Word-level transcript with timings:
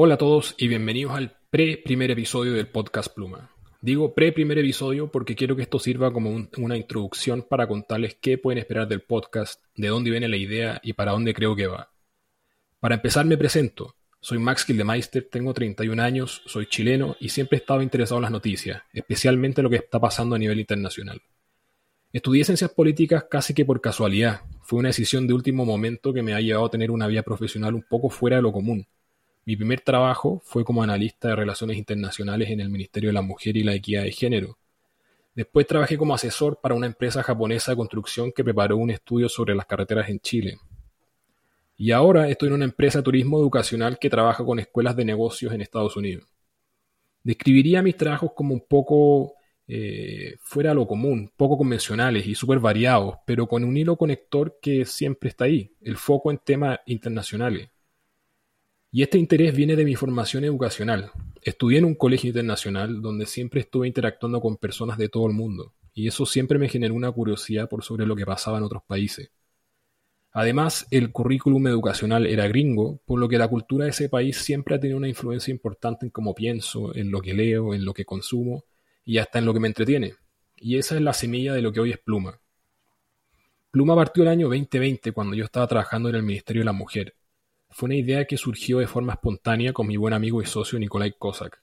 Hola 0.00 0.14
a 0.14 0.18
todos 0.18 0.54
y 0.58 0.68
bienvenidos 0.68 1.12
al 1.12 1.36
pre-primer 1.50 2.12
episodio 2.12 2.52
del 2.52 2.68
podcast 2.68 3.12
Pluma. 3.12 3.50
Digo 3.80 4.14
pre-primer 4.14 4.56
episodio 4.58 5.10
porque 5.10 5.34
quiero 5.34 5.56
que 5.56 5.62
esto 5.62 5.80
sirva 5.80 6.12
como 6.12 6.30
un- 6.30 6.48
una 6.56 6.76
introducción 6.76 7.42
para 7.42 7.66
contarles 7.66 8.14
qué 8.20 8.38
pueden 8.38 8.60
esperar 8.60 8.86
del 8.86 9.02
podcast, 9.02 9.60
de 9.74 9.88
dónde 9.88 10.12
viene 10.12 10.28
la 10.28 10.36
idea 10.36 10.80
y 10.84 10.92
para 10.92 11.10
dónde 11.10 11.34
creo 11.34 11.56
que 11.56 11.66
va. 11.66 11.90
Para 12.78 12.94
empezar 12.94 13.26
me 13.26 13.36
presento. 13.36 13.96
Soy 14.20 14.38
Max 14.38 14.64
Gildemeister, 14.66 15.28
tengo 15.28 15.52
31 15.52 15.98
años, 15.98 16.42
soy 16.46 16.66
chileno 16.66 17.16
y 17.18 17.30
siempre 17.30 17.58
he 17.58 17.60
estado 17.60 17.82
interesado 17.82 18.18
en 18.18 18.22
las 18.22 18.30
noticias, 18.30 18.80
especialmente 18.92 19.62
lo 19.64 19.68
que 19.68 19.78
está 19.78 19.98
pasando 19.98 20.36
a 20.36 20.38
nivel 20.38 20.60
internacional. 20.60 21.20
Estudié 22.12 22.44
ciencias 22.44 22.70
políticas 22.70 23.24
casi 23.28 23.52
que 23.52 23.64
por 23.64 23.80
casualidad. 23.80 24.42
Fue 24.62 24.78
una 24.78 24.90
decisión 24.90 25.26
de 25.26 25.34
último 25.34 25.64
momento 25.64 26.12
que 26.12 26.22
me 26.22 26.34
ha 26.34 26.40
llevado 26.40 26.66
a 26.66 26.70
tener 26.70 26.92
una 26.92 27.08
vida 27.08 27.24
profesional 27.24 27.74
un 27.74 27.82
poco 27.82 28.10
fuera 28.10 28.36
de 28.36 28.42
lo 28.42 28.52
común. 28.52 28.86
Mi 29.48 29.56
primer 29.56 29.80
trabajo 29.80 30.42
fue 30.44 30.62
como 30.62 30.82
analista 30.82 31.28
de 31.28 31.36
relaciones 31.36 31.78
internacionales 31.78 32.50
en 32.50 32.60
el 32.60 32.68
Ministerio 32.68 33.08
de 33.08 33.14
la 33.14 33.22
Mujer 33.22 33.56
y 33.56 33.62
la 33.62 33.72
Equidad 33.72 34.02
de 34.02 34.12
Género. 34.12 34.58
Después 35.34 35.66
trabajé 35.66 35.96
como 35.96 36.12
asesor 36.12 36.60
para 36.60 36.74
una 36.74 36.86
empresa 36.86 37.22
japonesa 37.22 37.72
de 37.72 37.78
construcción 37.78 38.30
que 38.30 38.44
preparó 38.44 38.76
un 38.76 38.90
estudio 38.90 39.26
sobre 39.30 39.54
las 39.54 39.64
carreteras 39.64 40.10
en 40.10 40.20
Chile. 40.20 40.58
Y 41.78 41.92
ahora 41.92 42.28
estoy 42.28 42.48
en 42.48 42.56
una 42.56 42.66
empresa 42.66 42.98
de 42.98 43.04
turismo 43.04 43.38
educacional 43.38 43.98
que 43.98 44.10
trabaja 44.10 44.44
con 44.44 44.58
escuelas 44.58 44.94
de 44.96 45.06
negocios 45.06 45.54
en 45.54 45.62
Estados 45.62 45.96
Unidos. 45.96 46.28
Describiría 47.22 47.80
mis 47.80 47.96
trabajos 47.96 48.32
como 48.36 48.52
un 48.52 48.66
poco 48.68 49.32
eh, 49.66 50.36
fuera 50.42 50.72
de 50.72 50.74
lo 50.74 50.86
común, 50.86 51.32
poco 51.34 51.56
convencionales 51.56 52.26
y 52.26 52.34
súper 52.34 52.58
variados, 52.58 53.14
pero 53.24 53.46
con 53.46 53.64
un 53.64 53.74
hilo 53.78 53.96
conector 53.96 54.58
que 54.60 54.84
siempre 54.84 55.30
está 55.30 55.46
ahí, 55.46 55.72
el 55.80 55.96
foco 55.96 56.30
en 56.30 56.36
temas 56.36 56.80
internacionales. 56.84 57.70
Y 58.90 59.02
este 59.02 59.18
interés 59.18 59.54
viene 59.54 59.76
de 59.76 59.84
mi 59.84 59.94
formación 59.94 60.44
educacional. 60.44 61.10
Estudié 61.42 61.78
en 61.78 61.84
un 61.84 61.94
colegio 61.94 62.28
internacional 62.28 63.02
donde 63.02 63.26
siempre 63.26 63.60
estuve 63.60 63.86
interactuando 63.86 64.40
con 64.40 64.56
personas 64.56 64.96
de 64.96 65.10
todo 65.10 65.26
el 65.26 65.34
mundo, 65.34 65.74
y 65.92 66.08
eso 66.08 66.24
siempre 66.24 66.58
me 66.58 66.70
generó 66.70 66.94
una 66.94 67.12
curiosidad 67.12 67.68
por 67.68 67.84
sobre 67.84 68.06
lo 68.06 68.16
que 68.16 68.24
pasaba 68.24 68.56
en 68.56 68.64
otros 68.64 68.82
países. 68.86 69.30
Además, 70.32 70.86
el 70.90 71.12
currículum 71.12 71.66
educacional 71.66 72.26
era 72.26 72.48
gringo, 72.48 73.00
por 73.04 73.18
lo 73.18 73.28
que 73.28 73.38
la 73.38 73.48
cultura 73.48 73.84
de 73.84 73.90
ese 73.90 74.08
país 74.08 74.38
siempre 74.38 74.74
ha 74.74 74.80
tenido 74.80 74.96
una 74.96 75.08
influencia 75.08 75.52
importante 75.52 76.06
en 76.06 76.10
cómo 76.10 76.34
pienso, 76.34 76.94
en 76.94 77.10
lo 77.10 77.20
que 77.20 77.34
leo, 77.34 77.74
en 77.74 77.84
lo 77.84 77.92
que 77.92 78.04
consumo 78.04 78.64
y 79.04 79.18
hasta 79.18 79.38
en 79.38 79.44
lo 79.44 79.52
que 79.52 79.60
me 79.60 79.68
entretiene. 79.68 80.14
Y 80.56 80.76
esa 80.76 80.96
es 80.96 81.02
la 81.02 81.12
semilla 81.12 81.52
de 81.52 81.62
lo 81.62 81.72
que 81.72 81.80
hoy 81.80 81.90
es 81.90 81.98
Pluma. 81.98 82.40
Pluma 83.70 83.94
partió 83.94 84.22
el 84.22 84.28
año 84.30 84.48
2020 84.48 85.12
cuando 85.12 85.34
yo 85.36 85.44
estaba 85.44 85.66
trabajando 85.66 86.08
en 86.08 86.14
el 86.14 86.22
Ministerio 86.22 86.62
de 86.62 86.66
la 86.66 86.72
Mujer. 86.72 87.14
Fue 87.78 87.86
una 87.86 87.94
idea 87.94 88.24
que 88.24 88.36
surgió 88.36 88.80
de 88.80 88.88
forma 88.88 89.12
espontánea 89.12 89.72
con 89.72 89.86
mi 89.86 89.96
buen 89.96 90.12
amigo 90.12 90.42
y 90.42 90.46
socio 90.46 90.80
Nikolai 90.80 91.14
Kosak. 91.16 91.62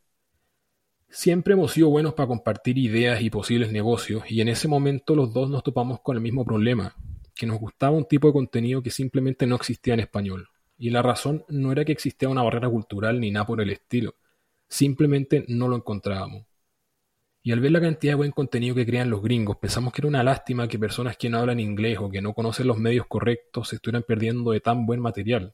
Siempre 1.10 1.56
hemos 1.56 1.74
sido 1.74 1.90
buenos 1.90 2.14
para 2.14 2.28
compartir 2.28 2.78
ideas 2.78 3.22
y 3.22 3.30
posibles 3.30 3.70
negocios 3.74 4.24
y 4.32 4.40
en 4.40 4.48
ese 4.48 4.70
momento 4.70 5.14
los 5.14 5.34
dos 5.34 5.50
nos 5.50 5.62
topamos 5.62 6.00
con 6.00 6.16
el 6.16 6.24
mismo 6.24 6.46
problema, 6.46 6.96
que 7.36 7.46
nos 7.46 7.60
gustaba 7.60 7.98
un 7.98 8.06
tipo 8.06 8.28
de 8.28 8.34
contenido 8.34 8.82
que 8.82 8.92
simplemente 8.92 9.46
no 9.46 9.58
existía 9.58 9.94
en 9.94 10.00
español. 10.00 10.48
Y 10.78 10.90
la 10.90 11.02
razón 11.02 11.44
no 11.50 11.74
era 11.74 11.84
que 11.84 11.92
existía 11.92 12.30
una 12.30 12.44
barrera 12.44 12.70
cultural 12.70 13.20
ni 13.20 13.30
nada 13.30 13.46
por 13.46 13.60
el 13.60 13.72
estilo, 13.72 14.16
simplemente 14.70 15.44
no 15.50 15.68
lo 15.68 15.76
encontrábamos. 15.76 16.46
Y 17.44 17.52
al 17.52 17.60
ver 17.60 17.72
la 17.72 17.82
cantidad 17.82 18.14
de 18.14 18.16
buen 18.20 18.32
contenido 18.32 18.74
que 18.74 18.86
crean 18.86 19.10
los 19.10 19.22
gringos, 19.22 19.58
pensamos 19.58 19.92
que 19.92 20.00
era 20.00 20.08
una 20.08 20.24
lástima 20.24 20.70
que 20.70 20.80
personas 20.80 21.18
que 21.18 21.30
no 21.30 21.40
hablan 21.40 21.60
inglés 21.60 21.98
o 22.00 22.10
que 22.10 22.22
no 22.22 22.34
conocen 22.34 22.68
los 22.68 22.78
medios 22.78 23.06
correctos 23.06 23.68
se 23.68 23.76
estuvieran 23.76 24.04
perdiendo 24.08 24.52
de 24.52 24.62
tan 24.62 24.86
buen 24.86 25.02
material. 25.02 25.54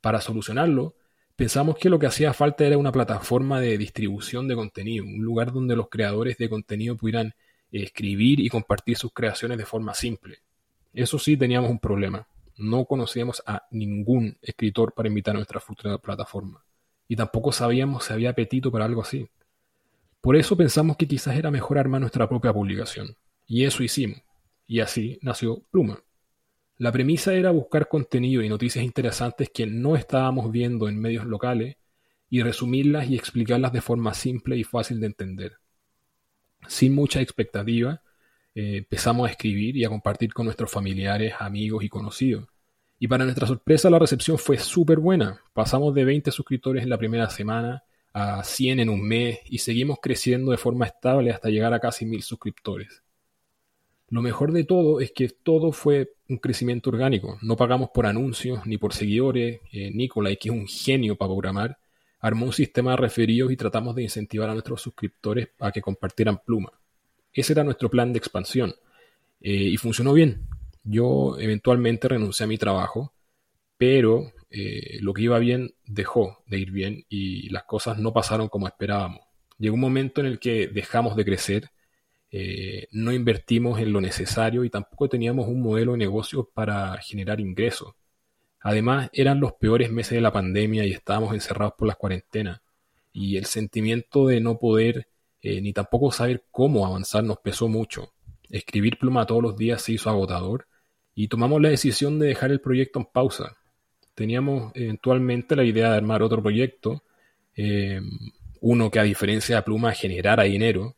Para 0.00 0.20
solucionarlo, 0.20 0.94
pensamos 1.36 1.76
que 1.76 1.90
lo 1.90 1.98
que 1.98 2.06
hacía 2.06 2.32
falta 2.32 2.64
era 2.64 2.78
una 2.78 2.92
plataforma 2.92 3.60
de 3.60 3.78
distribución 3.78 4.48
de 4.48 4.56
contenido, 4.56 5.04
un 5.04 5.22
lugar 5.22 5.52
donde 5.52 5.76
los 5.76 5.88
creadores 5.88 6.38
de 6.38 6.48
contenido 6.48 6.96
pudieran 6.96 7.34
escribir 7.72 8.40
y 8.40 8.48
compartir 8.48 8.96
sus 8.96 9.12
creaciones 9.12 9.58
de 9.58 9.66
forma 9.66 9.94
simple. 9.94 10.38
Eso 10.92 11.18
sí 11.18 11.36
teníamos 11.36 11.70
un 11.70 11.78
problema. 11.78 12.26
No 12.56 12.84
conocíamos 12.84 13.42
a 13.46 13.66
ningún 13.70 14.36
escritor 14.42 14.92
para 14.92 15.08
invitar 15.08 15.34
a 15.34 15.38
nuestra 15.38 15.60
futura 15.60 15.98
plataforma. 15.98 16.64
Y 17.08 17.16
tampoco 17.16 17.52
sabíamos 17.52 18.04
si 18.04 18.12
había 18.12 18.30
apetito 18.30 18.70
para 18.70 18.84
algo 18.84 19.02
así. 19.02 19.28
Por 20.20 20.36
eso 20.36 20.56
pensamos 20.56 20.96
que 20.96 21.08
quizás 21.08 21.36
era 21.36 21.50
mejor 21.50 21.78
armar 21.78 22.00
nuestra 22.00 22.28
propia 22.28 22.52
publicación. 22.52 23.16
Y 23.46 23.64
eso 23.64 23.82
hicimos. 23.82 24.20
Y 24.66 24.80
así 24.80 25.18
nació 25.22 25.62
Pluma. 25.70 26.02
La 26.80 26.92
premisa 26.92 27.34
era 27.34 27.50
buscar 27.50 27.88
contenido 27.88 28.42
y 28.42 28.48
noticias 28.48 28.82
interesantes 28.82 29.50
que 29.50 29.66
no 29.66 29.96
estábamos 29.96 30.50
viendo 30.50 30.88
en 30.88 30.98
medios 30.98 31.26
locales 31.26 31.76
y 32.30 32.40
resumirlas 32.40 33.06
y 33.10 33.16
explicarlas 33.16 33.74
de 33.74 33.82
forma 33.82 34.14
simple 34.14 34.56
y 34.56 34.64
fácil 34.64 34.98
de 34.98 35.08
entender. 35.08 35.58
Sin 36.66 36.94
mucha 36.94 37.20
expectativa, 37.20 38.00
eh, 38.54 38.78
empezamos 38.78 39.28
a 39.28 39.32
escribir 39.32 39.76
y 39.76 39.84
a 39.84 39.90
compartir 39.90 40.32
con 40.32 40.46
nuestros 40.46 40.70
familiares, 40.70 41.34
amigos 41.38 41.84
y 41.84 41.90
conocidos. 41.90 42.48
Y 42.98 43.08
para 43.08 43.24
nuestra 43.24 43.46
sorpresa 43.46 43.90
la 43.90 43.98
recepción 43.98 44.38
fue 44.38 44.56
súper 44.56 45.00
buena. 45.00 45.38
Pasamos 45.52 45.94
de 45.94 46.06
20 46.06 46.30
suscriptores 46.30 46.82
en 46.82 46.88
la 46.88 46.96
primera 46.96 47.28
semana 47.28 47.84
a 48.14 48.42
100 48.42 48.80
en 48.80 48.88
un 48.88 49.06
mes 49.06 49.40
y 49.44 49.58
seguimos 49.58 49.98
creciendo 50.00 50.50
de 50.50 50.56
forma 50.56 50.86
estable 50.86 51.30
hasta 51.30 51.50
llegar 51.50 51.74
a 51.74 51.80
casi 51.80 52.06
1000 52.06 52.22
suscriptores. 52.22 53.02
Lo 54.10 54.22
mejor 54.22 54.52
de 54.52 54.64
todo 54.64 55.00
es 55.00 55.12
que 55.12 55.28
todo 55.28 55.70
fue 55.70 56.14
un 56.28 56.38
crecimiento 56.38 56.90
orgánico. 56.90 57.38
No 57.42 57.56
pagamos 57.56 57.90
por 57.90 58.06
anuncios 58.06 58.66
ni 58.66 58.76
por 58.76 58.92
seguidores. 58.92 59.60
Eh, 59.72 59.90
Nicolai, 59.94 60.36
que 60.36 60.48
es 60.48 60.54
un 60.54 60.66
genio 60.66 61.16
para 61.16 61.30
programar, 61.30 61.78
armó 62.18 62.46
un 62.46 62.52
sistema 62.52 62.92
de 62.92 62.96
referidos 62.98 63.52
y 63.52 63.56
tratamos 63.56 63.94
de 63.94 64.02
incentivar 64.02 64.50
a 64.50 64.52
nuestros 64.52 64.82
suscriptores 64.82 65.50
a 65.60 65.70
que 65.70 65.80
compartieran 65.80 66.40
Pluma. 66.44 66.72
Ese 67.32 67.52
era 67.52 67.62
nuestro 67.62 67.88
plan 67.88 68.12
de 68.12 68.18
expansión. 68.18 68.74
Eh, 69.40 69.52
y 69.52 69.76
funcionó 69.76 70.12
bien. 70.12 70.46
Yo 70.82 71.38
eventualmente 71.38 72.08
renuncié 72.08 72.44
a 72.44 72.48
mi 72.48 72.58
trabajo, 72.58 73.12
pero 73.78 74.32
eh, 74.50 74.98
lo 75.00 75.14
que 75.14 75.22
iba 75.22 75.38
bien 75.38 75.74
dejó 75.86 76.42
de 76.46 76.58
ir 76.58 76.72
bien 76.72 77.04
y 77.08 77.48
las 77.50 77.64
cosas 77.64 77.98
no 77.98 78.12
pasaron 78.12 78.48
como 78.48 78.66
esperábamos. 78.66 79.20
Llegó 79.58 79.74
un 79.74 79.80
momento 79.80 80.20
en 80.20 80.26
el 80.26 80.38
que 80.40 80.66
dejamos 80.66 81.16
de 81.16 81.24
crecer, 81.24 81.70
eh, 82.32 82.86
no 82.92 83.12
invertimos 83.12 83.80
en 83.80 83.92
lo 83.92 84.00
necesario 84.00 84.64
y 84.64 84.70
tampoco 84.70 85.08
teníamos 85.08 85.48
un 85.48 85.60
modelo 85.60 85.92
de 85.92 85.98
negocio 85.98 86.48
para 86.52 86.96
generar 86.98 87.40
ingresos. 87.40 87.94
Además, 88.60 89.10
eran 89.12 89.40
los 89.40 89.54
peores 89.54 89.90
meses 89.90 90.12
de 90.12 90.20
la 90.20 90.32
pandemia 90.32 90.84
y 90.86 90.92
estábamos 90.92 91.34
encerrados 91.34 91.74
por 91.78 91.88
las 91.88 91.96
cuarentenas. 91.96 92.60
Y 93.12 93.36
el 93.36 93.46
sentimiento 93.46 94.26
de 94.26 94.40
no 94.40 94.58
poder 94.58 95.08
eh, 95.42 95.60
ni 95.60 95.72
tampoco 95.72 96.12
saber 96.12 96.44
cómo 96.50 96.86
avanzar 96.86 97.24
nos 97.24 97.38
pesó 97.38 97.68
mucho. 97.68 98.12
Escribir 98.48 98.98
pluma 98.98 99.26
todos 99.26 99.42
los 99.42 99.56
días 99.56 99.82
se 99.82 99.92
hizo 99.92 100.10
agotador 100.10 100.66
y 101.14 101.28
tomamos 101.28 101.60
la 101.60 101.70
decisión 101.70 102.18
de 102.18 102.28
dejar 102.28 102.50
el 102.50 102.60
proyecto 102.60 102.98
en 102.98 103.06
pausa. 103.06 103.56
Teníamos 104.14 104.72
eventualmente 104.74 105.56
la 105.56 105.64
idea 105.64 105.90
de 105.90 105.96
armar 105.96 106.22
otro 106.22 106.42
proyecto, 106.42 107.02
eh, 107.56 108.00
uno 108.60 108.90
que 108.90 109.00
a 109.00 109.04
diferencia 109.04 109.56
de 109.56 109.62
pluma 109.62 109.92
generara 109.92 110.42
dinero, 110.44 110.96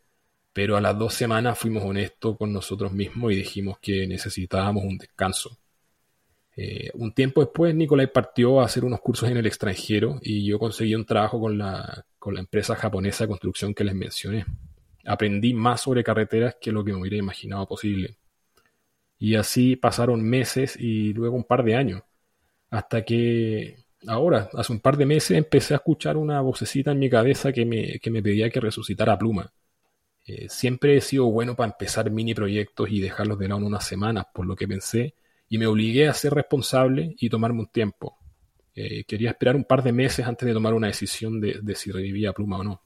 pero 0.53 0.77
a 0.77 0.81
las 0.81 0.99
dos 0.99 1.15
semanas 1.15 1.59
fuimos 1.59 1.85
honestos 1.85 2.37
con 2.37 2.53
nosotros 2.53 2.93
mismos 2.93 3.33
y 3.33 3.37
dijimos 3.37 3.79
que 3.81 4.07
necesitábamos 4.07 4.85
un 4.85 4.99
descanso. 4.99 5.59
Eh, 6.55 6.91
un 6.95 7.13
tiempo 7.15 7.41
después, 7.41 7.75
Nicolai 7.75 8.13
partió 8.13 8.61
a 8.61 8.67
hacer 8.67 8.85
unos 8.85 9.01
cursos 9.01 9.31
en 9.31 9.39
el 9.39 9.47
extranjero 9.47 10.19
y 10.23 10.45
yo 10.47 10.59
conseguí 10.59 10.95
un 10.95 11.07
trabajo 11.07 11.41
con 11.41 11.57
la, 11.57 12.05
con 12.19 12.35
la 12.35 12.41
empresa 12.41 12.77
japonesa 12.77 13.25
de 13.25 13.29
construcción 13.29 13.75
que 13.75 13.85
les 13.85 13.95
mencioné. 13.95 14.45
Aprendí 15.07 15.55
más 15.55 15.81
sobre 15.83 16.05
carreteras 16.05 16.57
que 16.61 16.73
lo 16.73 16.85
que 16.85 16.93
me 16.93 17.01
hubiera 17.01 17.17
imaginado 17.17 17.67
posible. 17.67 18.17
Y 19.19 19.37
así 19.37 19.77
pasaron 19.77 20.23
meses 20.23 20.77
y 20.79 21.13
luego 21.15 21.37
un 21.37 21.45
par 21.45 21.65
de 21.65 21.77
años. 21.77 22.03
Hasta 22.71 23.05
que 23.05 23.77
ahora, 24.07 24.51
hace 24.55 24.73
un 24.73 24.81
par 24.81 24.97
de 24.97 25.07
meses, 25.07 25.37
empecé 25.39 25.75
a 25.75 25.79
escuchar 25.79 26.17
una 26.17 26.41
vocecita 26.41 26.93
en 26.93 26.99
mi 26.99 27.11
cabeza 27.11 27.53
que 27.53 27.65
me, 27.65 27.99
que 28.01 28.11
me 28.11 28.23
pedía 28.23 28.51
que 28.51 28.61
resucitara 28.61 29.19
Pluma. 29.19 29.53
Eh, 30.25 30.49
siempre 30.49 30.97
he 30.97 31.01
sido 31.01 31.27
bueno 31.27 31.57
para 31.57 31.73
empezar 31.73 32.11
mini 32.11 32.35
proyectos 32.35 32.89
y 32.91 33.01
dejarlos 33.01 33.39
de 33.39 33.49
lado 33.49 33.61
en 33.61 33.67
unas 33.67 33.87
semanas, 33.87 34.27
por 34.33 34.47
lo 34.47 34.55
que 34.55 34.69
pensé, 34.69 35.15
y 35.49 35.59
me 35.59 35.67
obligué 35.67 36.09
a 36.09 36.15
ser 36.15 36.35
responsable 36.35 37.15
y 37.19 37.29
tomarme 37.29 37.61
un 37.61 37.67
tiempo. 37.67 38.19
Eh, 38.75 39.05
quería 39.05 39.31
esperar 39.31 39.57
un 39.57 39.65
par 39.65 39.83
de 39.83 39.93
meses 39.93 40.27
antes 40.27 40.47
de 40.47 40.55
tomar 40.55 40.75
una 40.75 40.87
decisión 40.87 41.41
de, 41.41 41.75
si 41.75 41.91
revivía 41.91 42.33
Pluma 42.33 42.59
o 42.59 42.65
no. 42.65 42.83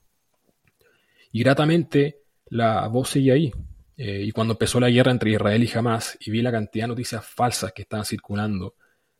Y 1.30 1.40
gratamente 1.40 2.22
la 2.46 2.88
voz 2.88 3.10
seguía 3.10 3.34
ahí. 3.34 3.52
Eh, 3.96 4.24
y 4.24 4.32
cuando 4.32 4.54
empezó 4.54 4.80
la 4.80 4.90
guerra 4.90 5.12
entre 5.12 5.30
Israel 5.30 5.62
y 5.62 5.78
Hamas 5.78 6.18
y 6.20 6.30
vi 6.30 6.42
la 6.42 6.52
cantidad 6.52 6.84
de 6.84 6.88
noticias 6.88 7.24
falsas 7.24 7.72
que 7.72 7.82
estaban 7.82 8.04
circulando, 8.04 8.74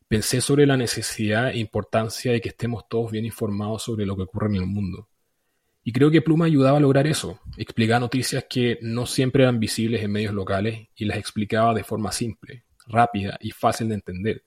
pensé 0.08 0.40
sobre 0.40 0.66
la 0.66 0.76
necesidad 0.76 1.50
e 1.50 1.58
importancia 1.58 2.32
de 2.32 2.40
que 2.40 2.50
estemos 2.50 2.88
todos 2.88 3.10
bien 3.12 3.24
informados 3.24 3.82
sobre 3.82 4.06
lo 4.06 4.16
que 4.16 4.22
ocurre 4.22 4.48
en 4.48 4.56
el 4.56 4.66
mundo. 4.66 5.08
Y 5.86 5.92
creo 5.92 6.10
que 6.10 6.20
Pluma 6.20 6.46
ayudaba 6.46 6.78
a 6.78 6.80
lograr 6.80 7.06
eso, 7.06 7.38
explicaba 7.56 8.00
noticias 8.00 8.44
que 8.50 8.76
no 8.82 9.06
siempre 9.06 9.44
eran 9.44 9.60
visibles 9.60 10.02
en 10.02 10.10
medios 10.10 10.34
locales 10.34 10.88
y 10.96 11.04
las 11.04 11.16
explicaba 11.16 11.72
de 11.74 11.84
forma 11.84 12.10
simple, 12.10 12.64
rápida 12.88 13.38
y 13.40 13.52
fácil 13.52 13.90
de 13.90 13.94
entender. 13.94 14.42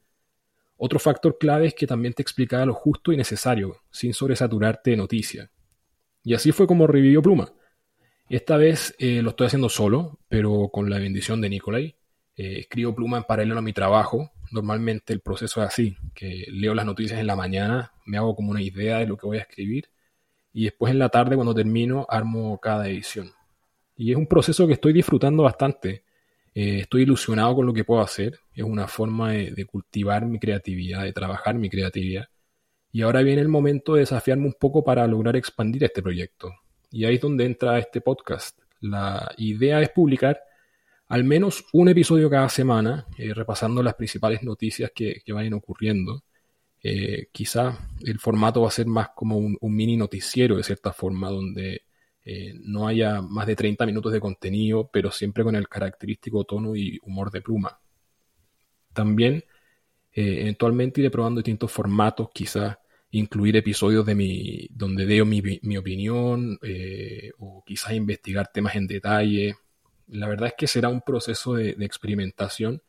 Otro 0.75 0.99
factor 0.99 1.37
clave 1.37 1.67
es 1.67 1.73
que 1.73 1.87
también 1.87 2.13
te 2.13 2.21
explicaba 2.21 2.65
lo 2.65 2.73
justo 2.73 3.13
y 3.13 3.15
necesario, 3.15 3.77
sin 3.89 4.13
sobresaturarte 4.13 4.91
de 4.91 4.97
noticias. 4.97 5.49
Y 6.25 6.33
así 6.33 6.51
fue 6.51 6.67
como 6.67 6.87
revivió 6.87 7.21
Pluma. 7.21 7.53
Esta 8.29 8.57
vez 8.57 8.93
eh, 8.99 9.21
lo 9.21 9.29
estoy 9.29 9.47
haciendo 9.47 9.69
solo, 9.69 10.19
pero 10.27 10.67
con 10.73 10.89
la 10.89 10.99
bendición 10.99 11.39
de 11.39 11.47
Nicolai. 11.47 11.95
Eh, 12.35 12.59
escribo 12.59 12.93
Pluma 12.93 13.15
en 13.15 13.23
paralelo 13.23 13.57
a 13.57 13.61
mi 13.61 13.71
trabajo. 13.71 14.33
Normalmente 14.51 15.13
el 15.13 15.21
proceso 15.21 15.61
es 15.63 15.69
así, 15.69 15.95
que 16.13 16.47
leo 16.51 16.75
las 16.75 16.85
noticias 16.85 17.17
en 17.17 17.27
la 17.27 17.37
mañana, 17.37 17.93
me 18.05 18.17
hago 18.17 18.35
como 18.35 18.51
una 18.51 18.61
idea 18.61 18.97
de 18.97 19.07
lo 19.07 19.15
que 19.15 19.25
voy 19.25 19.37
a 19.37 19.43
escribir 19.43 19.87
y 20.53 20.65
después 20.65 20.91
en 20.91 20.99
la 20.99 21.09
tarde 21.09 21.35
cuando 21.35 21.53
termino 21.53 22.05
armo 22.09 22.59
cada 22.59 22.87
edición. 22.87 23.31
Y 23.95 24.11
es 24.11 24.17
un 24.17 24.27
proceso 24.27 24.65
que 24.67 24.73
estoy 24.73 24.93
disfrutando 24.93 25.43
bastante. 25.43 26.03
Eh, 26.55 26.79
estoy 26.81 27.03
ilusionado 27.03 27.55
con 27.55 27.65
lo 27.65 27.73
que 27.73 27.83
puedo 27.83 28.01
hacer. 28.01 28.39
Es 28.53 28.63
una 28.63 28.87
forma 28.87 29.33
de, 29.33 29.65
cultivar 29.65 30.25
mi 30.25 30.39
creatividad, 30.39 31.03
de 31.03 31.13
trabajar 31.13 31.55
mi 31.55 31.69
creatividad. 31.69 32.25
Y 32.91 33.01
ahora 33.01 33.21
viene 33.21 33.41
el 33.41 33.49
momento 33.49 33.93
de 33.93 34.01
desafiarme 34.01 34.45
un 34.45 34.55
poco 34.59 34.83
para 34.83 35.05
lograr 35.05 35.35
expandir 35.35 35.83
este 35.83 36.01
proyecto. 36.01 36.51
Y 36.91 37.05
ahí 37.05 37.15
es 37.15 37.21
donde 37.21 37.45
entra 37.45 37.77
este 37.77 38.01
podcast. 38.01 38.57
La 38.81 39.31
idea 39.37 39.81
es 39.81 39.89
publicar 39.89 40.41
al 41.09 41.23
menos 41.23 41.65
un 41.73 41.89
episodio 41.89 42.29
cada 42.29 42.47
semana, 42.49 43.07
eh, 43.17 43.33
repasando 43.33 43.81
las 43.81 43.95
principales 43.95 44.43
noticias 44.43 44.91
que, 44.93 45.21
vayan 45.33 45.53
ocurriendo. 45.53 46.23
Eh, 46.81 47.27
quizá 47.31 47.77
el 48.01 48.19
formato 48.19 48.61
va 48.61 48.69
a 48.69 48.71
ser 48.71 48.87
más 48.87 49.09
como 49.15 49.37
un, 49.37 49.57
mini 49.61 49.97
noticiero 49.97 50.57
de 50.57 50.63
cierta 50.63 50.93
forma, 50.93 51.29
donde 51.29 51.83
eh, 52.23 52.53
no 52.61 52.87
haya 52.87 53.21
más 53.21 53.47
de 53.47 53.55
30 53.55 53.85
minutos 53.85 54.13
de 54.13 54.19
contenido, 54.19 54.89
pero 54.91 55.11
siempre 55.11 55.43
con 55.43 55.55
el 55.55 55.67
característico 55.67 56.43
tono 56.45 56.75
y 56.75 56.99
humor 57.03 57.31
de 57.31 57.41
pluma. 57.41 57.79
También, 58.93 59.43
eh, 60.13 60.41
eventualmente 60.41 61.01
iré 61.01 61.09
probando 61.11 61.39
distintos 61.39 61.71
formatos, 61.71 62.29
quizás 62.33 62.77
incluir 63.11 63.55
episodios 63.57 64.05
de 64.05 64.15
mi, 64.15 64.67
donde 64.71 65.05
deo 65.05 65.25
mi, 65.25 65.77
opinión 65.77 66.59
eh, 66.61 67.31
o 67.39 67.63
quizás 67.65 67.93
investigar 67.93 68.51
temas 68.51 68.75
en 68.75 68.87
detalle. 68.87 69.55
La 70.07 70.27
verdad 70.27 70.49
es 70.49 70.53
que 70.57 70.67
será 70.67 70.89
un 70.89 71.01
proceso 71.01 71.55
de, 71.55 71.71
experimentación 71.79 72.81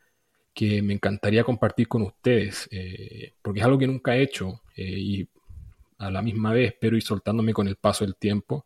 que 0.53 0.81
me 0.81 0.93
encantaría 0.93 1.43
compartir 1.43 1.87
con 1.87 2.01
ustedes, 2.01 2.69
porque 3.41 3.59
es 3.59 3.65
algo 3.65 3.77
que 3.77 3.87
nunca 3.87 4.15
he 4.15 4.21
hecho 4.21 4.61
y 4.75 5.27
a 6.01 6.09
la 6.09 6.21
misma 6.21 6.51
vez 6.51 6.69
espero 6.73 6.97
ir 6.97 7.03
soltándome 7.03 7.53
con 7.53 7.67
el 7.67 7.75
paso 7.75 8.03
del 8.03 8.15
tiempo 8.15 8.65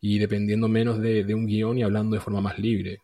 y 0.00 0.18
dependiendo 0.18 0.68
menos 0.68 1.00
de, 1.00 1.34
un 1.34 1.46
guion 1.46 1.78
y 1.78 1.82
hablando 1.82 2.14
de 2.14 2.20
forma 2.20 2.40
más 2.40 2.58
libre. 2.58 3.00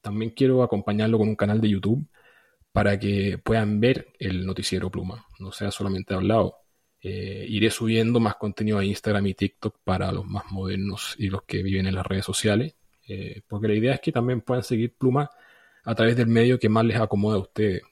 También 0.00 0.32
quiero 0.32 0.62
acompañarlo 0.62 1.18
con 1.18 1.28
un 1.28 1.36
canal 1.36 1.60
de 1.60 1.68
YouTube 1.68 2.04
para 2.72 2.98
que 2.98 3.38
puedan 3.38 3.78
ver 3.80 4.08
el 4.18 4.44
noticiero 4.44 4.90
Pluma, 4.90 5.26
no 5.38 5.52
sea 5.52 5.70
solamente 5.70 6.14
hablado. 6.14 6.56
Eh, 7.00 7.46
iré 7.48 7.70
subiendo 7.70 8.18
más 8.20 8.36
contenido 8.36 8.78
a 8.78 8.84
Instagram 8.84 9.26
y 9.26 9.34
TikTok 9.34 9.78
para 9.84 10.10
los 10.12 10.26
más 10.26 10.50
modernos 10.50 11.14
y 11.18 11.28
los 11.28 11.42
que 11.42 11.62
viven 11.62 11.86
en 11.86 11.94
las 11.94 12.06
redes 12.06 12.24
sociales, 12.24 12.74
eh, 13.08 13.42
porque 13.46 13.68
la 13.68 13.74
idea 13.74 13.94
es 13.94 14.00
que 14.00 14.12
también 14.12 14.40
puedan 14.40 14.64
seguir 14.64 14.94
Pluma 14.96 15.30
a 15.84 15.94
través 15.94 16.16
del 16.16 16.28
medio 16.28 16.58
que 16.58 16.68
más 16.68 16.84
les 16.84 16.98
acomoda 16.98 17.36
a 17.36 17.40
ustedes. 17.40 17.82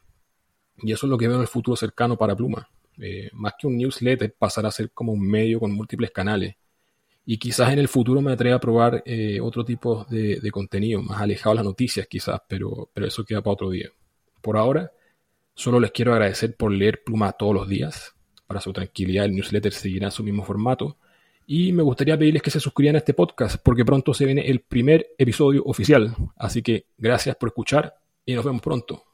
Y 0.79 0.93
eso 0.93 1.07
es 1.07 1.11
lo 1.11 1.19
que 1.19 1.27
veo 1.27 1.37
en 1.37 1.43
el 1.43 1.49
futuro 1.49 1.77
cercano 1.77 2.17
para 2.17 2.37
Pluma. 2.37 2.69
Eh, 2.99 3.31
más 3.33 3.55
que 3.59 3.67
un 3.67 3.77
newsletter, 3.77 4.35
pasará 4.39 4.69
a 4.69 4.73
ser 4.73 4.91
como 4.93 5.13
un 5.13 5.27
medio 5.27 5.61
con 5.61 5.73
múltiples 5.73 6.11
canales 6.11 6.57
y 7.33 7.39
quizás 7.39 7.73
en 7.73 7.79
el 7.79 7.89
futuro 7.89 8.21
me 8.21 8.33
atreva 8.33 8.57
a 8.57 8.61
probar 8.61 9.05
eh, 9.07 9.41
otro 9.41 9.65
tipo 9.65 10.05
de, 10.11 10.51
contenido, 10.51 11.01
más 11.01 11.21
alejado 11.21 11.51
de 11.51 11.57
las 11.57 11.65
noticias 11.65 12.07
quizás, 12.09 12.41
pero, 12.49 12.91
pero 12.93 13.07
eso 13.07 13.25
queda 13.25 13.41
para 13.41 13.53
otro 13.53 13.71
día. 13.71 13.89
Por 14.41 14.57
ahora, 14.57 14.91
solo 15.55 15.79
les 15.79 15.93
quiero 15.93 16.13
agradecer 16.13 16.57
por 16.57 16.73
leer 16.73 17.03
Pluma 17.05 17.31
todos 17.33 17.55
los 17.55 17.69
días. 17.69 18.15
Para 18.47 18.61
su 18.61 18.73
tranquilidad, 18.73 19.27
el 19.27 19.35
newsletter 19.37 19.73
seguirá 19.73 20.07
en 20.07 20.11
su 20.11 20.25
mismo 20.25 20.45
formato. 20.45 20.97
Y 21.53 21.73
me 21.73 21.83
gustaría 21.83 22.17
pedirles 22.17 22.43
que 22.43 22.51
se 22.53 22.61
suscriban 22.61 22.95
a 22.95 22.99
este 22.99 23.13
podcast, 23.13 23.61
porque 23.61 23.85
pronto 23.85 24.15
se 24.15 24.25
viene 24.25 24.49
el 24.49 24.61
primer 24.61 25.09
episodio 25.19 25.65
oficial. 25.65 26.15
Así 26.37 26.63
que 26.63 26.87
gracias 26.97 27.35
por 27.35 27.49
escuchar 27.49 27.93
y 28.25 28.35
nos 28.35 28.45
vemos 28.45 28.63
pronto. 28.63 29.10